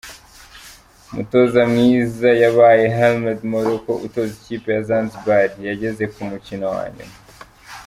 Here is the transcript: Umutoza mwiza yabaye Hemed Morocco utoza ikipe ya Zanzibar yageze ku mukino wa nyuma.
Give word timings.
Umutoza 1.09 1.61
mwiza 1.71 2.29
yabaye 2.43 2.85
Hemed 2.97 3.39
Morocco 3.51 3.91
utoza 4.05 4.31
ikipe 4.39 4.67
ya 4.75 4.81
Zanzibar 4.87 5.49
yageze 5.67 6.03
ku 6.13 6.21
mukino 6.29 6.65
wa 6.75 6.85
nyuma. 6.95 7.15